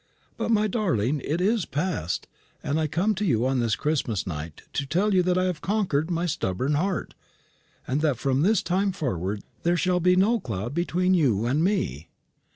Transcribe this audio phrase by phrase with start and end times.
[0.35, 2.25] But, my darling, it is past,
[2.63, 5.61] and I come to you on this Christmas night to tell you that I have
[5.61, 7.13] conquered my stubborn heart,
[7.85, 12.09] and that from this time forward there shall be no cloud between you and me."